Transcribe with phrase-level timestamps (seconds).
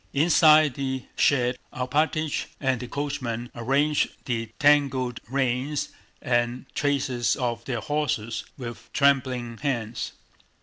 [0.13, 5.89] Inside the shed Alpátych and the coachman arranged the tangled reins
[6.23, 10.13] and traces of their horses with trembling hands.